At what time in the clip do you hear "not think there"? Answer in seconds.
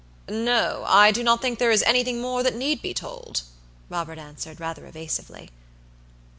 1.23-1.69